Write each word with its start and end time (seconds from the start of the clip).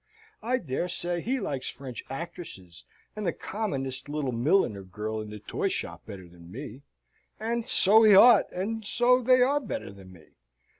I 0.41 0.57
dare 0.57 0.87
say 0.87 1.21
he 1.21 1.39
likes 1.39 1.69
French 1.69 2.03
actresses 2.09 2.85
and 3.15 3.23
the 3.23 3.31
commonest 3.31 4.09
little 4.09 4.31
milliner 4.31 4.81
girl 4.81 5.21
in 5.21 5.29
the 5.29 5.37
toy 5.37 5.67
shop 5.67 6.07
better 6.07 6.27
than 6.27 6.49
me. 6.51 6.81
And 7.39 7.69
so 7.69 8.01
he 8.01 8.15
ought, 8.15 8.51
and 8.51 8.83
so 8.83 9.21
they 9.21 9.43
are 9.43 9.59
better 9.59 9.93
than 9.93 10.11
me. 10.11 10.25